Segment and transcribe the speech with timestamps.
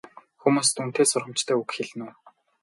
[0.41, 2.13] Хүмүүст үнэтэй сургамжтай үг хэлнэ үү?